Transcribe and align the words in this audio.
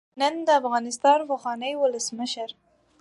نن 0.19 0.33
د 0.47 0.49
افغانستان 0.61 1.17
د 1.25 1.27
پخواني 1.31 1.71
ولسمشر 1.77 2.49